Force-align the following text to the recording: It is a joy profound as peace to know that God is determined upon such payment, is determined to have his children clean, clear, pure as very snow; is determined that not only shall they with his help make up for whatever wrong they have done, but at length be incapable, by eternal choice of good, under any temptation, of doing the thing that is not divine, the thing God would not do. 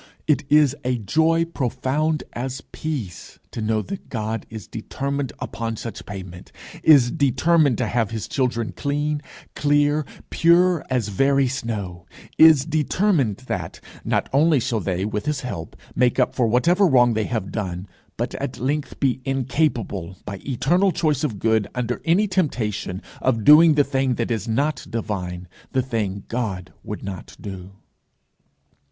It 0.25 0.43
is 0.51 0.75
a 0.83 0.97
joy 0.97 1.45
profound 1.45 2.23
as 2.33 2.61
peace 2.71 3.37
to 3.51 3.61
know 3.61 3.83
that 3.83 4.09
God 4.09 4.47
is 4.49 4.65
determined 4.65 5.31
upon 5.37 5.77
such 5.77 6.07
payment, 6.07 6.51
is 6.81 7.11
determined 7.11 7.77
to 7.77 7.85
have 7.85 8.09
his 8.09 8.27
children 8.27 8.71
clean, 8.71 9.21
clear, 9.53 10.03
pure 10.31 10.83
as 10.89 11.09
very 11.09 11.47
snow; 11.47 12.07
is 12.39 12.65
determined 12.65 13.43
that 13.45 13.79
not 14.03 14.27
only 14.33 14.59
shall 14.59 14.79
they 14.79 15.05
with 15.05 15.27
his 15.27 15.41
help 15.41 15.75
make 15.93 16.17
up 16.19 16.33
for 16.33 16.47
whatever 16.47 16.87
wrong 16.87 17.13
they 17.13 17.25
have 17.25 17.51
done, 17.51 17.87
but 18.17 18.33
at 18.41 18.57
length 18.59 18.99
be 18.99 19.21
incapable, 19.23 20.17
by 20.25 20.37
eternal 20.43 20.91
choice 20.91 21.23
of 21.23 21.37
good, 21.37 21.67
under 21.75 22.01
any 22.05 22.27
temptation, 22.27 23.03
of 23.21 23.43
doing 23.43 23.75
the 23.75 23.83
thing 23.83 24.15
that 24.15 24.31
is 24.31 24.47
not 24.47 24.83
divine, 24.89 25.47
the 25.73 25.83
thing 25.83 26.23
God 26.27 26.73
would 26.83 27.03
not 27.03 27.37
do. 27.39 27.73